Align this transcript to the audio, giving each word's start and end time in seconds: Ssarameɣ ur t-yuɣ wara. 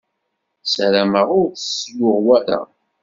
Ssarameɣ 0.65 1.27
ur 1.39 1.47
t-yuɣ 1.63 2.17
wara. 2.25 2.61